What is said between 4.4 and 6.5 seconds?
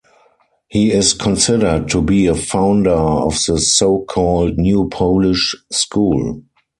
"New Polish School".